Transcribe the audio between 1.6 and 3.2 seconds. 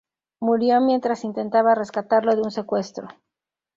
rescatarlo de un secuestro.